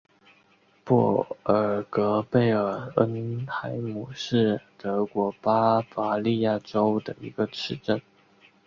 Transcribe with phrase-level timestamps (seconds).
[0.83, 8.01] 布尔格贝尔恩海姆是德国巴伐利亚州的一个市镇。